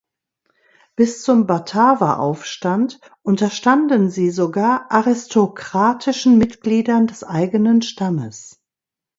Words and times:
Bis 0.95 1.21
zum 1.21 1.45
Bataveraufstand 1.45 2.99
unterstanden 3.21 4.09
sie 4.09 4.31
sogar 4.31 4.87
aristokratischen 4.91 6.39
Mitgliedern 6.39 7.05
des 7.05 7.23
eigenen 7.23 7.83
Stammes. 7.83 8.59